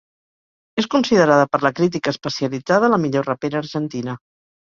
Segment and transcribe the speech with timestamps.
[0.83, 4.19] És considerada per la crítica especialitzada la millor rapera argentina.